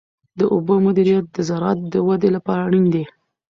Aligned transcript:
د 0.39 0.41
اوبو 0.53 0.73
مدیریت 0.85 1.25
د 1.35 1.37
زراعت 1.49 1.79
د 1.93 1.95
ودې 2.07 2.29
لپاره 2.37 2.61
اړین 2.67 2.85
دی. 2.93 3.03